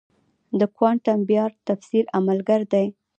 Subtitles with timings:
[0.59, 2.87] د کوانټم بیارد تفسیر عملگر دی.